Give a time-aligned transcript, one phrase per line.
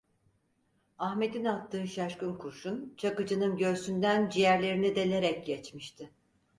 [0.99, 6.11] Ahmet'in attığı şaşkın kurşun, Çakıcı'nın göğsünden ciğerlerini delerek geçmişti.